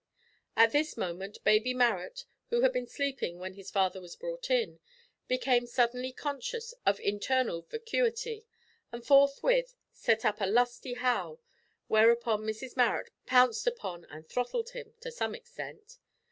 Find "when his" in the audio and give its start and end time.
3.37-3.69